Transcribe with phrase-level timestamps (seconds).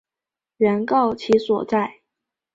[0.57, 1.99] 原告其所在！